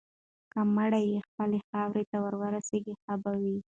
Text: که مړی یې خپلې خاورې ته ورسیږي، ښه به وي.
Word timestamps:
که 0.51 0.61
مړی 0.75 1.05
یې 1.13 1.19
خپلې 1.27 1.59
خاورې 1.67 2.03
ته 2.11 2.17
ورسیږي، 2.23 2.93
ښه 3.01 3.13
به 3.23 3.31
وي. 3.41 3.57